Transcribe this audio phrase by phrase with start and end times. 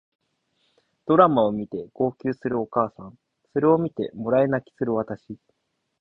[1.05, 3.19] ドラマを見て号泣するお母さん
[3.53, 5.37] それを見てもらい泣きする私